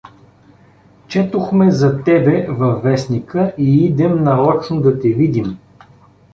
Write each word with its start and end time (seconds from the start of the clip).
Четохме 1.07 1.71
за 1.71 2.03
тебе 2.03 2.47
във 2.49 2.83
вестника 2.83 3.53
и 3.57 3.85
идем 3.85 4.23
нарочно 4.23 4.81
да 4.81 4.99
те 4.99 5.09
видим. 5.09 5.57